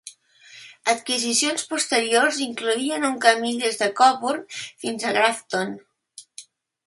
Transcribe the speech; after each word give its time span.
Adquisicions 0.93 1.65
posteriors 1.73 2.39
incloïen 2.45 3.05
un 3.11 3.19
camí 3.27 3.53
des 3.65 3.77
de 3.81 3.89
Cobourg 4.01 4.57
fins 4.63 5.05
a 5.11 5.15
Grafton. 5.19 5.77